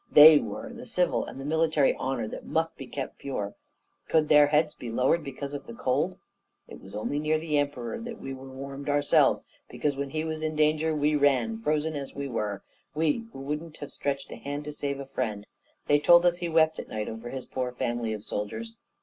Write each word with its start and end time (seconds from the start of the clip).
they 0.11 0.39
were 0.39 0.73
the 0.73 0.87
civil 0.87 1.23
and 1.25 1.39
the 1.39 1.45
military 1.45 1.95
honour 1.97 2.27
that 2.27 2.43
must 2.43 2.75
be 2.75 2.87
kept 2.87 3.19
pure; 3.19 3.53
could 4.07 4.27
their 4.29 4.47
heads 4.47 4.73
be 4.73 4.89
lowered 4.89 5.23
because 5.23 5.53
of 5.53 5.67
the 5.67 5.75
cold? 5.75 6.17
It 6.67 6.81
was 6.81 6.95
only 6.95 7.19
near 7.19 7.37
the 7.37 7.59
Emperor 7.59 7.99
that 7.99 8.19
we 8.19 8.33
warmed 8.33 8.89
ourselves, 8.89 9.45
because 9.69 9.95
when 9.95 10.09
he 10.09 10.23
was 10.23 10.41
in 10.41 10.55
danger 10.55 10.95
we 10.95 11.15
ran, 11.15 11.61
frozen 11.61 11.95
as 11.95 12.15
we 12.15 12.27
were 12.27 12.63
we, 12.95 13.27
who 13.31 13.41
wouldn't 13.41 13.77
have 13.77 13.91
stretched 13.91 14.31
a 14.31 14.37
hand 14.37 14.63
to 14.63 14.73
save 14.73 14.99
a 14.99 15.05
friend. 15.05 15.45
They 15.85 15.99
told 15.99 16.25
us 16.25 16.37
he 16.37 16.49
wept 16.49 16.79
at 16.79 16.89
night 16.89 17.07
over 17.07 17.29
his 17.29 17.45
poor 17.45 17.71
family 17.71 18.11
of 18.11 18.23
soldiers. 18.23 18.75